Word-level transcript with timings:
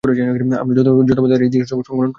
আমার 0.03 0.75
যথাবুদ্ধি 0.77 1.11
তার 1.31 1.41
ইতিহাসটুকু 1.43 1.81
সংকলন 1.81 1.99
করেছি। 1.99 2.09